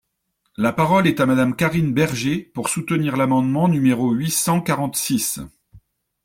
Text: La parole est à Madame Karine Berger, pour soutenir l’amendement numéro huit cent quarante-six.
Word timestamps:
La 0.57 0.73
parole 0.73 1.05
est 1.05 1.19
à 1.19 1.27
Madame 1.27 1.55
Karine 1.55 1.93
Berger, 1.93 2.39
pour 2.55 2.69
soutenir 2.69 3.17
l’amendement 3.17 3.67
numéro 3.67 4.09
huit 4.13 4.31
cent 4.31 4.59
quarante-six. 4.59 5.39